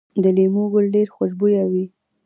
د 0.23 0.25
لیمو 0.37 0.63
ګل 0.73 0.85
ډیر 0.95 1.07
خوشبويه 1.15 1.63
وي؟ 1.71 1.85